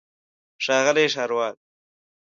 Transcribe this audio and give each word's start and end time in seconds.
ښاغلی 0.63 1.05
ښاروال. 1.13 1.55